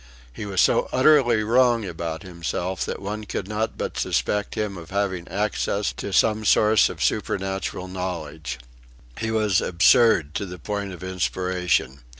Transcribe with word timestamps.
He 0.33 0.47
was 0.47 0.59
so 0.61 0.89
utterly 0.91 1.43
wrong 1.43 1.85
about 1.85 2.23
himself 2.23 2.83
that 2.85 3.03
one 3.03 3.23
could 3.25 3.47
not 3.47 3.77
but 3.77 3.99
suspect 3.99 4.55
him 4.55 4.75
of 4.75 4.89
having 4.89 5.27
access 5.27 5.93
to 5.93 6.11
some 6.11 6.43
source 6.43 6.89
of 6.89 7.03
supernatural 7.03 7.87
knowledge. 7.87 8.57
He 9.19 9.29
was 9.29 9.61
absurd 9.61 10.33
to 10.33 10.47
the 10.47 10.57
point 10.57 10.91
of 10.91 11.03
inspiration. 11.03 11.99